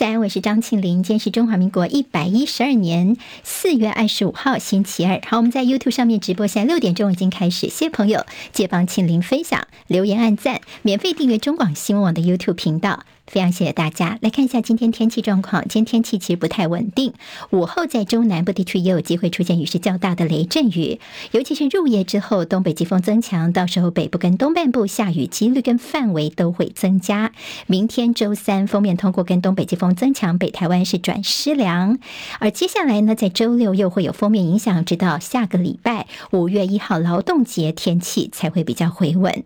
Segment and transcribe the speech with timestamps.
[0.00, 1.02] 在，我是张庆林。
[1.02, 5.20] 今天是中华民国一百一十二年四月二十五号，星期二。
[5.26, 7.68] 好，我们在 YouTube 上面直播，现在六点钟已经开始。
[7.68, 13.04] 谢谢朋友，借帮庆林分享、留言、按赞，免费订阅中广新闻网的 YouTube 频道。
[13.30, 14.18] 非常谢谢大家。
[14.22, 15.62] 来看一下今天天气状况。
[15.68, 17.14] 今天天气其实不太稳定，
[17.50, 20.98] 午后在中南部地区也有机会出现雨势较大的雷阵雨，
[21.30, 27.30] 尤其是入夜之后，东北季风增强，到时候北部跟东半部下雨几率跟范围都会增加。
[27.68, 32.00] 明天周三锋面通过跟东北季风增强，北台湾是转湿凉，
[32.40, 39.44] 而接下来呢，在周六又会有锋面影响，直到下个礼拜五月一号劳动节天气才会比较回稳。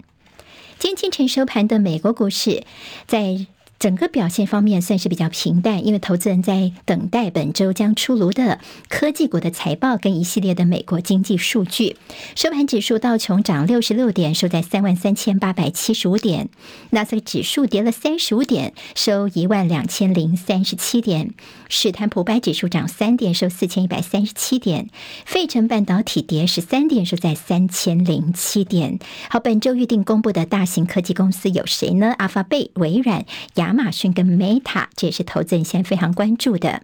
[0.79, 2.65] 今天清晨收盘的美国股市
[3.07, 3.47] 在。
[3.85, 11.99] 整个表现方面算是比较平淡，因为投资人在等待本周将出炉的科技股的财报跟一系列的美国经济数据。
[12.35, 16.47] 收盘指数道琼涨六十六点，收在三万三千八百七十五点；
[16.93, 21.35] 纳斯克指数跌了三十五点，收一万两千零三十七点；
[21.69, 24.87] 史坦普百指数涨三点，收四千一百三十七点；
[25.27, 28.99] 费城半导体跌十三点，收在三千零七点。
[29.29, 32.15] 好，本周预定公布的大型科技公司有谁呢？
[32.17, 36.83] 阿法贝、微软、亚亚马逊跟 Meta，这也是投资人现在非常关注的。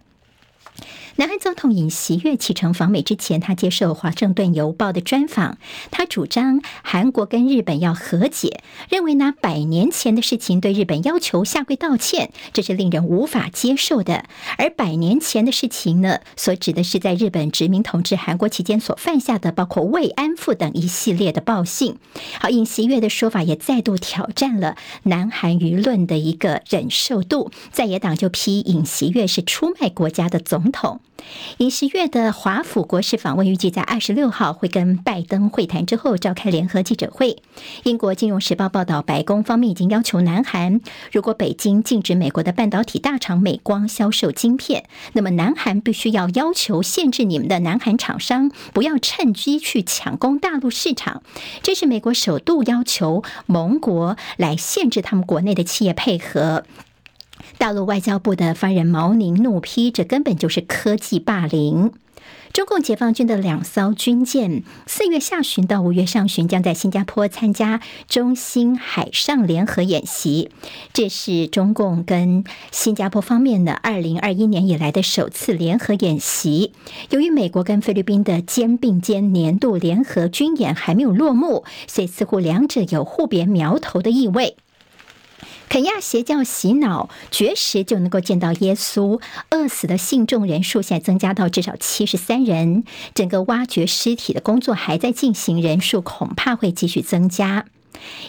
[1.20, 5.58] 南韩总统尹锡悦启程访美之前，他接受《华盛顿邮报》的专访。
[5.90, 14.24] 他主张韩国跟日本要和解，认为拿百年前的事情对日本要求下跪道歉，这是令人无法接受的。
[14.56, 21.98] 而百年前的事情呢，所指的是在日本殖民统治韩国期间所犯下的，包括慰安妇等一系列的暴行。
[22.40, 27.50] 好，尹锡悦的说法也再度挑战了南韩舆论的一个忍受度。
[27.70, 31.02] 在野党就批尹锡悦是出卖国家的总统。
[31.58, 37.36] 尹锡悦的华府国事访问预计在二十六号会跟拜登会谈之后召开联合记者会。
[37.84, 40.80] 英国金融时报报道，白宫方面已经要求南韩，
[41.12, 51.22] 如果北京禁止美国的半导体大厂美光销售晶片，那么南韩必须要要求限制你们的南韩厂商不要趁机去抢攻大陆市场。
[51.62, 56.64] 这是美国首度要求盟国来限制他们国内的企业配合。
[57.60, 61.92] 大陆外交部的发言人毛宁怒批，这根本就是科技霸凌。
[62.54, 70.48] 中共解放军的两艘军舰，四月下旬到五月上旬将在新加坡参加中新海上联合演习，
[70.94, 76.72] 这是中共跟新加坡方面的二零二一年以来的首次联合演习。
[77.10, 84.56] 由于美国跟菲律宾的肩并肩年度联合军演还没有落幕，所以似乎两者有互别苗头的意味。
[85.70, 89.22] 肯亚邪教洗脑，绝食就能够见到耶稣。
[89.50, 92.82] 饿死的信众人数现在增加到至少七十三人。
[93.14, 97.66] 整个挖掘尸体的工作还在进行，人数恐怕会继续增加。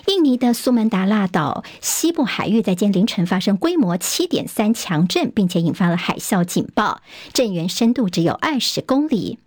[0.05, 7.01] 印尼的苏门答腊岛西部海域在今天凌晨发生规模七点三强震，并且引发了海啸警报，
[7.33, 9.39] 震源深度只有二十公里。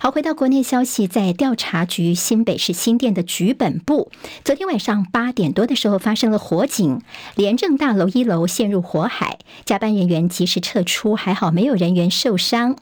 [0.00, 4.12] 好，回到国内消息，在调查局新北市新店的局本部，
[4.44, 7.02] 昨天晚上八点多的时候发生了火警，
[7.34, 12.76] 廉政大楼一楼陷入火海，加班人员及时撤出，还好没有人员受伤。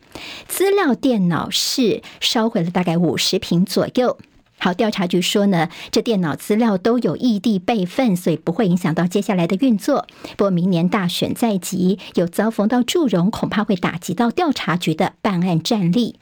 [0.47, 4.19] 资料电脑室烧毁了大概五十坪左右。
[4.59, 10.06] 好，调查局说呢，这电脑资料都有异地备份，所以不会影响到接下来的运作。
[10.37, 16.16] 不过明年大选在即，有遭逢到祝融，恐怕会打击到调查局的办案战力。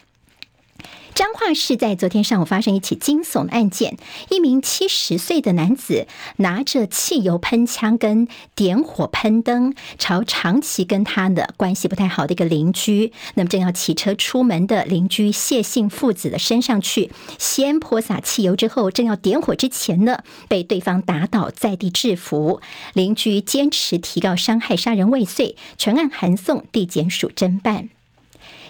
[1.14, 3.96] 彰化市在昨天上午发生一起惊悚的案件，
[4.30, 6.08] 一名七十岁的男子
[6.38, 8.26] 拿着汽油喷枪跟
[8.56, 22.60] 点火喷灯，朝长期跟他的关系不太好的一个邻居，那么正要骑车出门的邻居谢姓父子的身上去，先泼洒汽油之后，正要点火之前呢，被对方打倒在地制服，
[22.92, 27.90] 邻居坚持提告伤害杀人未遂，全案函送地检署侦办。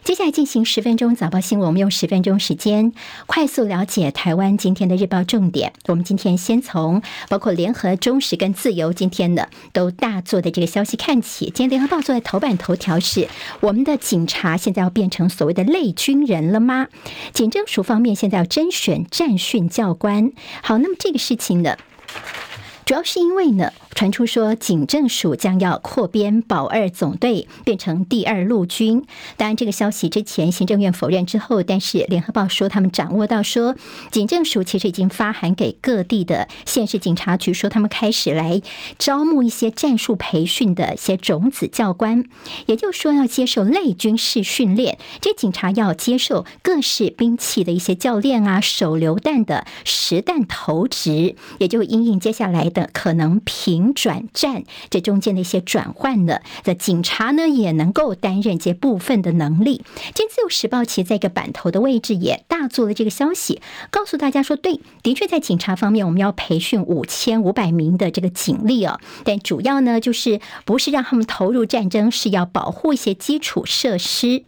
[0.04, 2.92] 接下来进行十分钟早报新闻，我们用十分钟时间
[3.24, 5.72] 快速了解台湾今天的日报重点。
[5.86, 11.46] 我们今天先从包括联合、中时跟自由今天的都大做的这个消息看起。
[11.46, 13.28] 今天联合报做的头版头条是：
[13.60, 16.88] 我们的警察现在要变成所谓的类军人了吗？
[17.32, 20.32] 警政署方面现在要甄选战训教官。
[20.62, 21.78] 好，那么这个事情呢，
[22.84, 23.72] 主要是因为呢。
[23.94, 29.04] 传出说，警政署将要扩编保二总队，变成第二陆军。
[29.36, 33.76] 当然，这个消息之前行政院否认之后，但是联合报说他们掌握到说，
[34.10, 38.60] 警政署其实已经发函给各地的县市警察局，说他们开始来
[38.98, 42.24] 招募一些战术培训的一些种子教官，
[42.66, 44.98] 也就是说要接受类军事训练。
[45.20, 53.83] 这警察要接受各式兵器的一些教练啊，手榴弹的实弹投掷，也就因应接下来的可能平。
[53.92, 59.84] 转战这中间的一些转换呢，的警察呢也能够担任这部分的能力。
[60.14, 63.60] 今天自由时报其实在一个版头的位置也大做了这个消息，
[63.90, 74.44] 告诉大家说，对，的确在警察方面，我们要培训五千五百名的这个警力哦，但主要呢就是不是让他们投入战争，是要保护一些基础设施。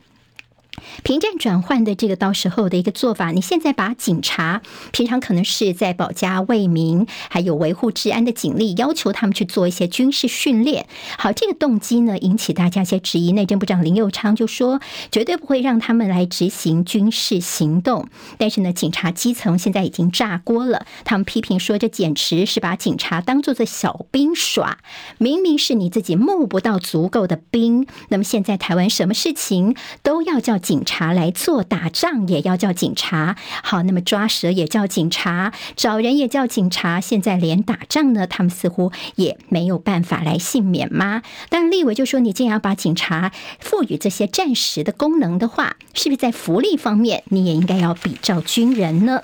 [1.02, 4.61] 平战转换的这个到时候的一个做法，你现在把警察
[4.93, 10.87] 平常可能是在保家卫民，还有维护治安的警力，要求他们去做一些军事训练。
[11.17, 13.32] 好，这个动机呢引起大家一些质疑。
[13.32, 14.81] 内政部长林佑昌就说，
[15.12, 18.08] 绝对不会让他们来执行军事行动。
[18.37, 24.79] 但是呢，警察基层现在已经炸锅了，他们批评说，这简直是把警察当做做小兵耍。
[25.19, 30.56] 明明是你自己募不到足够的兵，那么现在台湾什么事情都要叫。
[30.67, 33.37] 警察来做，打仗也要叫警察。
[33.63, 37.01] 好，那么抓蛇也叫警察，找人也叫警察。
[37.01, 41.23] 现在连打仗呢，他们似乎也没有办法来幸免吗？
[41.49, 43.31] 但立委就说，你既然要把警察
[43.61, 49.23] 赋予这些暂时的功能的话，是不是在福利方面你也应该要比照军人呢？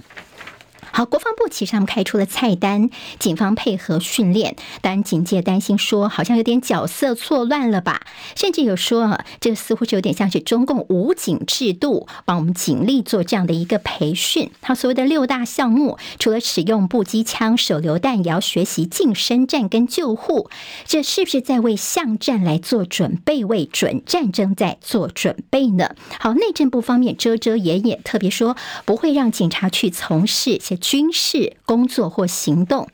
[0.95, 8.03] 好，国防部其实他们开出了菜单，警方配合训练，当然警界担心说，好像有点角色错乱了吧？
[8.37, 14.51] 甚至有说，这似乎是有点像是中共武警制度，帮我们警力做这样的一个培训。
[14.61, 20.51] 他所谓的六大项目，除了使用步机枪、手榴弹，也要学习近身战跟救护。
[20.85, 25.97] 这是不是在为巷战来做准备，为准战争在做准备呢？
[26.21, 30.79] 好，内政部方面遮遮掩掩，特别说不会让警察去从事些。
[30.83, 32.89] 军事工作或行动，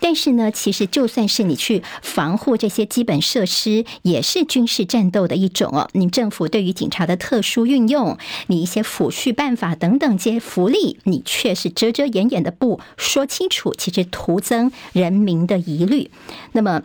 [0.00, 5.90] 但是呢，其实就算是你去防护这些基本设施，也是军事战斗的一种哦。
[5.92, 8.16] 你政府对于警察的特殊运用，
[8.46, 16.10] 你一些抚恤办法等等这些福利，你却是遮遮掩掩的不说清楚，其实徒增人民的疑虑。
[16.52, 16.82] 那么。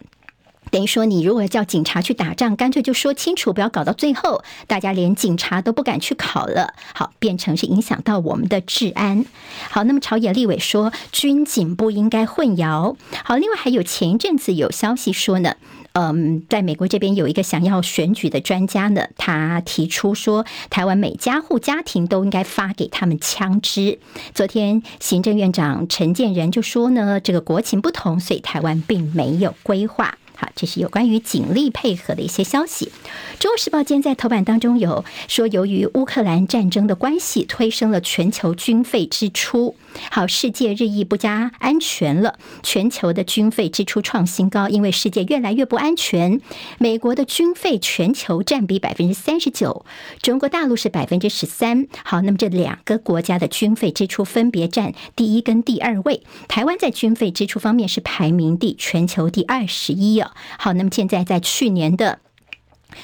[0.72, 6.74] 等于说，你如果叫警察去打仗，干脆就说清楚，不要搞到最后，大家连警察都不敢去考了。
[6.94, 9.26] 好，变成是影响到我们的治安。
[9.70, 12.96] 好，那么朝野立委说，军警不应该混淆。
[13.24, 15.56] 好，另外还有前一阵子有消息说呢，
[15.94, 24.00] 嗯，在美国这边有一个想要选举的专家呢，他提出说，台湾每家户家庭都应该发给他们枪支。
[24.34, 30.18] 昨天行政院长陈建仁就说呢，这个国情不同，所以台湾并没有规划。
[30.40, 32.92] 好，这是有关于警力配合的一些消息。
[33.42, 39.76] 《中国时报》今天在头版当中有说，由于乌克兰战争的关系，推升了全球军费支出。
[40.12, 46.40] 好，世界日益不加安全了，全球的军费支出创新高，因为世界越来越不安全。
[46.78, 49.86] 美国的军费全球占比百分之三十九，
[50.22, 51.88] 中国大陆是百分之十三。
[52.04, 56.22] 好，那么这两个国家的军费支出分别占第一跟第二位。
[56.48, 60.27] 台湾在军费支出方面是排名第全球第二十一哦。
[60.58, 62.20] 好，那么现在在去年的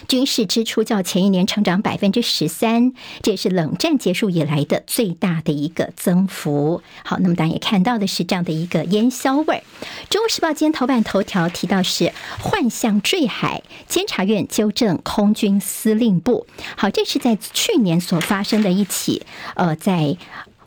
[0.08, 6.82] 军事支出较前一年成长百分之十三，这也是冷战结束以来的最大的一个增幅。
[7.04, 9.64] 好，那么大家也看到的是这样的一个烟硝味。
[10.10, 16.48] 《中国时报》今天头版头条提到是幻象坠海，监察院纠正空军司令部。
[16.76, 19.24] 好，这是在去年所发生的一起，
[19.56, 20.18] 呃，在。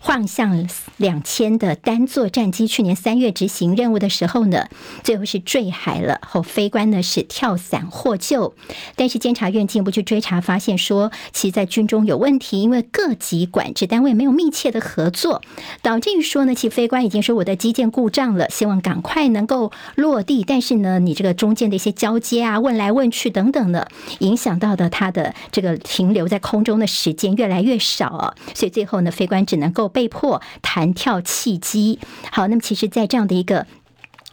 [0.06, 0.69] 幻象
[0.99, 4.69] 两千的单座战机去年三月执行任务的时候呢，
[5.03, 6.21] 最后是坠海了。
[6.25, 8.54] 后飞官呢是跳伞获救，
[8.95, 15.42] 但是监察院进一步去追查，发现说其在军中有问题，因为各级管制单位没有密切的合作，
[15.83, 23.88] 导致于说呢，其飞官已经说我的机件故障了，希望赶快能够落地，但是呢，你这个中间的一些交接啊、问来问去等等的，
[24.21, 29.90] 影响到的他的这个停留在空中的时间越来越少啊，所以最后呢，飞官只能够。
[29.97, 31.99] 被迫弹跳弃机。
[32.31, 33.67] 好，那么其实，在这样的一个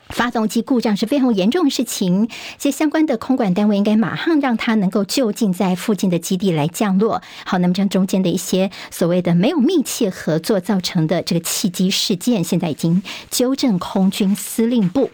[0.10, 2.27] 发动机故障是非常严重的事情，
[2.58, 7.22] 这相关的空管单位应该马上让它能够就近在附近的基地来降落。
[7.46, 13.01] 好，那么将中间的一些所谓的没有密切合作造成的这个弃机事件，现在已经
[13.32, 15.12] 纠正空军司令部。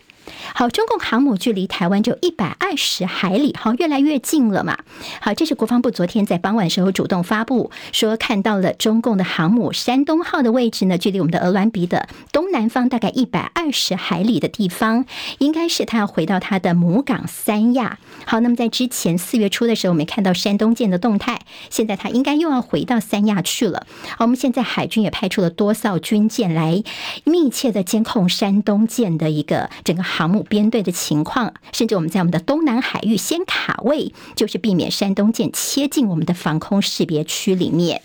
[0.53, 4.77] 好，中共航母距离台湾就一百二十海里，好，越来越近了嘛。
[5.20, 15.06] 好，这是国防部昨天在傍晚时候主动发布，说看到了中共的航母山东号的位置呢，距离我们的鹅銮鼻的东南方大概一百二十海里的地方，
[15.39, 18.00] 应该是他要回到他的母港三亚。
[18.25, 23.86] 好，那么在之前四月初的时候，我们看到山东舰的动态，现在他应该又要回到三亚去了。
[24.18, 26.82] 好，我们现在海军也派出了多艘军舰来
[27.25, 30.29] 密切的监控山东舰的一个整个航。
[30.29, 38.01] 母编队的情况，甚至我们在我们的东南海域先卡位，就是避免山东舰切进我们的防空识别区里面。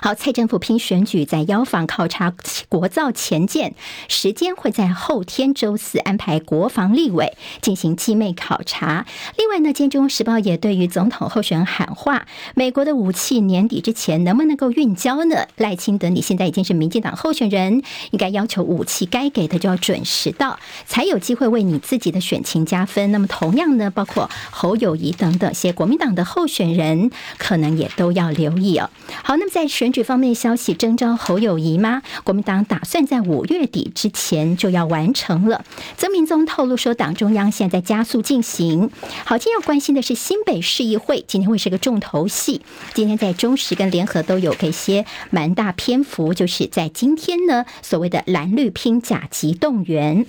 [0.00, 2.34] 好，蔡政府拼选举，在邀访考察
[2.68, 3.74] 国造前舰，
[4.08, 9.06] 时间会在后天周四安排国防立委进行机妹考察。
[9.36, 15.46] 另外呢，今天《中时报》也对于总统候选人喊话：美国的武器年底之前能不能够运交呢？
[15.56, 23.12] 赖清德，你现在已经是民进党候选人，应该要求武器该给的就要准时到，才有机会为你自己的选情加分。
[23.12, 28.90] 那么同样呢，包括侯友谊等等些国民党的候选人，可能也都要留意哦。
[29.22, 32.02] 好，那么在选举方面消息，征召侯友谊吗？
[32.24, 35.64] 国民党打算在五月底之前就要完成了。
[35.96, 38.90] 曾明宗透露说，党中央现在加速进行。
[39.24, 42.62] 好，今天要关心的是新北市议会，今天会是个重头戏。
[42.94, 50.26] 今天在中时跟联合都有给些蛮大篇幅，就是在今天呢，所谓的蓝绿拼甲级动员。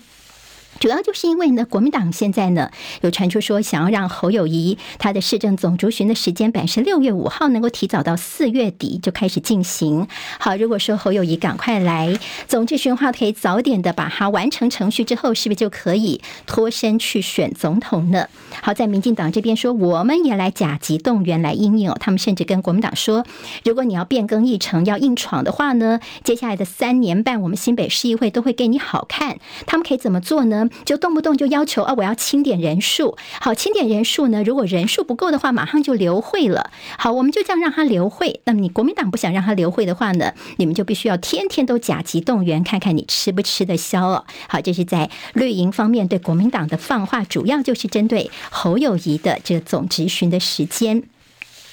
[0.79, 2.71] 主要就是因为呢，国民党现在呢
[3.01, 10.07] 有传出说，想要让侯友宜他的市政总质询的时间本来是六月五号能够提早到四月底就开始进行。
[10.39, 12.17] 好，如果说侯友宜赶快来
[12.47, 18.27] 总质询的话，可以早点的把它完成程序之后，是不是就可以脱身去选总统呢？
[18.61, 21.97] 好，在民进党这边说，我们也来甲级动员来应应哦。
[21.99, 23.25] 他们甚至跟国民党说，
[23.65, 29.39] 如果你要变更议程要硬闯的话呢，接下来的三年半，我们新北市议会都会给你好看。
[29.65, 30.68] 他们可以怎么做呢？
[30.85, 33.17] 就动不动就要求啊，我要清点人数。
[33.39, 36.71] 好，清点人数呢，如果人数不够的话，马上就流会了。
[36.97, 38.41] 好，我们就这样让他流会。
[38.45, 44.25] 那么你国民党不想让他流会的话呢，你们就必须要天天都甲级动员，看看你吃不吃得消哦。
[44.47, 51.03] 好，这是在绿营方面对国民党的放话，主要就是针对侯友宜的这个总质询的时间。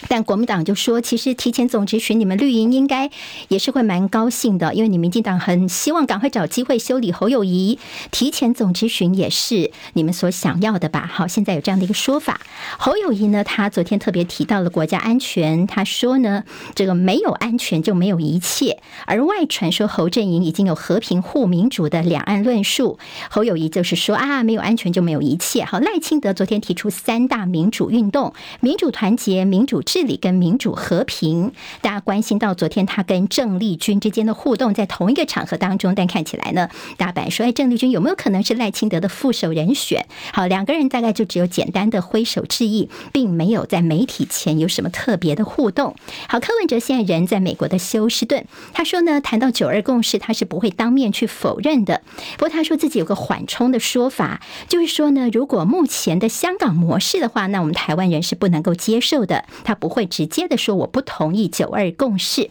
[0.08, 3.10] 但国民党就说，其实提前总质询，你们绿营应该
[3.48, 7.78] 也是会蛮高兴的，因为你民进党很希望赶快找机会修理侯友谊，
[8.10, 11.08] 提前总质询也是你们所想要的吧？
[11.12, 12.40] 好，现在有这样的一个说法。
[12.78, 16.44] 侯友谊呢，他昨天特别提到了国家安全，他说呢，
[16.74, 18.80] 这个没有安全就没有一切。
[19.06, 22.98] 而外传说侯阵营已经有和平护民主的两岸论述，
[23.30, 25.64] 侯友谊就是说啊，没有安全就没有一切。
[25.64, 29.82] 好，赖清德昨天提出三大民主运动：民主团结、民主。
[29.96, 40.06] 治理跟民主和平，大家关心到昨天他跟郑丽君之间的互动，在同一个场合当中，但看起来呢，大白说，哎，郑丽君有没有可能是赖清德的副手人选？
[40.34, 45.96] 好，两个人大概就只有简单的挥手致意，并没有在媒体前有什么特别的互动。
[46.28, 52.02] 好，柯文哲现在人在美国的休斯顿，他说呢，谈到九二共识，他是不会当面去否认的。
[52.36, 59.46] 不过他说自己有个缓冲的说法，就是说呢，如果目前的香港模式的话，那我们台湾人是不能够接受的。
[59.64, 59.75] 他。
[59.76, 62.50] 不会直接的说我不同意九二共识。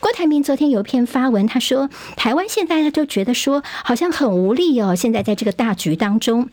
[0.00, 4.94] 郭台铭昨天有一篇发文，他说台湾现在呢就觉得说好像很无力哦。
[4.94, 6.50] 现在在这个大局当中，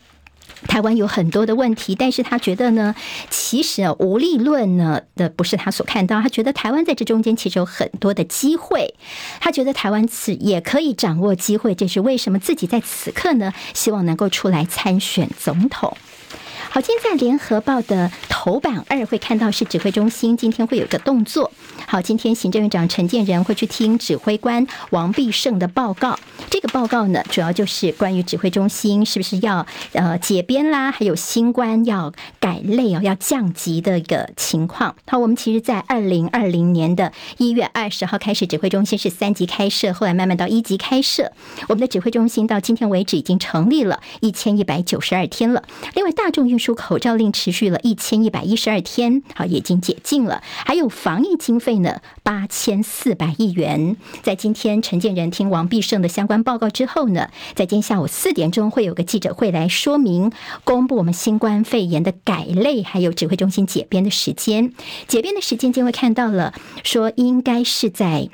[0.68, 2.96] 台湾有很多的问题，但是他觉得呢，
[3.30, 8.94] 其实啊无力论呢的不是他所看到，他觉得台湾在这中间其实有很多的机会。
[9.40, 15.98] 他觉得台湾此也可以掌握机会，这是为什么自己在此刻呢希望能够出来参选总统。
[16.74, 21.52] 好，今天在联合报的头版二会看到是指挥中心今天会有一个动作。
[21.86, 26.18] 好，今天行政院长陈建仁会去听指挥官王必胜的报告。
[26.50, 34.96] 这个报告呢，主要就是关于指挥中心是不是要呃解编啦，还有新官要改类哦，要降级的一个情况。
[35.06, 41.34] 好，我们其实，在二零二零年的一月二十号开始，指挥中心是三级开设，后来慢慢到一级开设。
[41.68, 45.64] 我们的指挥中心到今天为止已经成立了一千一百九十二天了。
[45.96, 50.44] 另外，大众运输口罩令持续了一千一百一十二天，好，已经解禁了。
[50.66, 53.98] 还有防疫经费呢，八千四百亿元。
[54.22, 60.32] 在今天陈建仁听王必胜的相关报告之后呢，在今天下午四点钟会有个记者会来说明
[60.64, 64.72] 公布我们新冠肺炎的改类，还有指挥中心解编的时间。
[65.08, 66.54] 解编的时间就会看到了，
[66.84, 68.30] 说应该是在。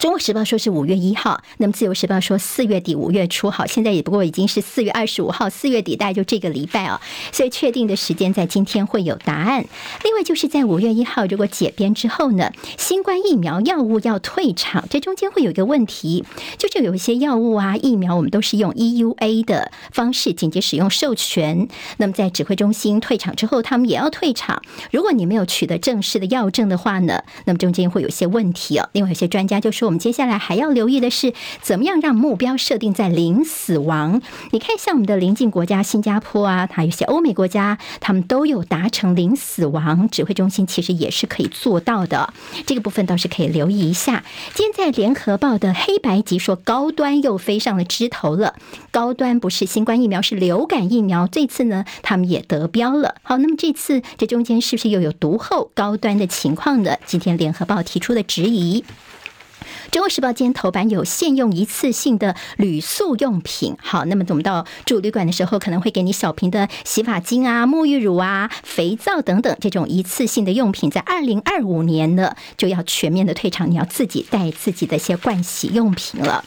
[0.00, 6.98] 中国时报说是五月一号，那么自由时报说四月底五月初，好，现在也不过已经是四月二十五号，四月底大概就这个礼拜啊，
[7.32, 9.66] 所以确定的时间在今天会有答案。
[10.02, 16.24] 另外就是在五月一号，如果解编之后呢，新冠疫苗药物要退场，这中间会有一个问题，
[16.56, 24.62] 就是有一些药物啊疫苗，我们都是用 EUA 的方式紧急使用授权，那么在指挥中心退场之后，他们也要退场。
[24.90, 28.88] 如果你没有取得正式的药证的话呢，那么中间会有些问题哦。
[28.92, 29.89] 另外有些专家就说。
[29.90, 34.22] 我们接下来还要留意的是，怎么样让目标设定在零死亡？
[34.52, 40.08] 你看，像我们的邻近国家新加坡啊，还有一些欧美国家，他们都有达成零死亡。
[40.08, 42.32] 指挥中心其实也是可以做到的，
[42.66, 44.22] 这个部分倒是可以留意一下。
[44.54, 48.54] 今天在联合报的黑白集说，高端又飞上了枝头了。
[48.92, 51.26] 高端不是新冠疫苗，是流感疫苗。
[51.26, 53.16] 这次呢，他们也得标了。
[53.24, 56.96] 好，那么这次这中间是不是又有独后高端的情况呢？
[57.04, 58.84] 今天联合报提出的质疑。
[59.90, 63.76] 中国时报今天头版有限用一次性的铝塑用品。
[63.82, 76.44] 好，那么我们到住旅馆的时候，可能会给你小瓶的洗发精啊、沐浴乳啊、肥皂等等这种一次性的用品，在二零二五年呢就要全面的退场，你要自己带自己的一些盥洗用品了。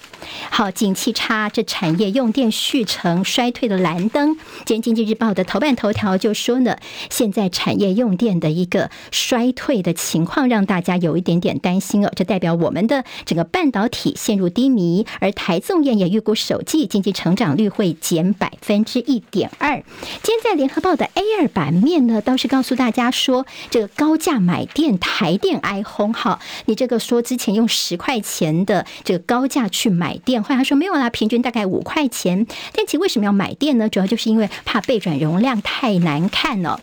[0.50, 4.38] 好，景气差，这产业用电续成衰退的蓝灯。
[4.66, 6.78] 今天经济日报的头版头条就说呢，
[7.10, 12.12] 现在产业用电的一个衰退的情况，让大家有一点点担心哦。
[12.16, 19.84] 这代表我们的整个半导体陷入低迷，而台综研也预估首季经济成长率会减百分之一点二。
[20.22, 26.14] 今天在联合报的 A 二版面呢，倒是告诉大家说，这个高价买电，台电哀轰。
[26.14, 30.16] 哈，你这个说之前用十块钱的这个高价去买。
[30.20, 32.46] 电话他说没有啦，平均大概五块钱。
[32.72, 33.90] 电器为什么要买电呢？
[33.90, 36.80] 主要就是因为怕背转容量太难看了。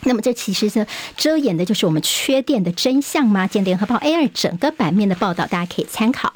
[0.04, 3.46] 那么这其实是遮掩的就是我们缺电的真相吗？
[3.46, 6.32] 今天联合报 A 二整个版面的报道，大家可以参考。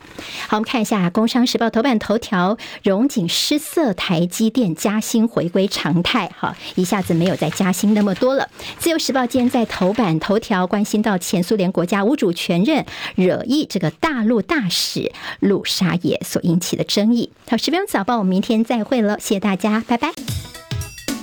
[0.49, 6.31] 好，我们看一下《工商时报》头版头条：荣景失色，台积电加薪回归常态。
[6.37, 8.49] 好，一下子没有再加薪那么多了。
[8.79, 12.85] 《自由时报》今天在头版头条关心到前苏联国家无主权任
[13.17, 17.31] 惹议这个大陆大使陆沙野所引起的争议。
[17.49, 20.54] 好，十分早报，我们明天再会了，谢谢大家，拜拜。